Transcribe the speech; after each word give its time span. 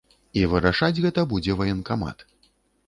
І 0.39 0.41
вырашаць 0.53 1.01
гэта 1.03 1.27
будзе 1.35 1.59
ваенкамат. 1.61 2.29